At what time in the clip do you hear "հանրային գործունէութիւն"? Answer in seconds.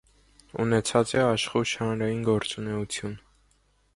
1.83-3.17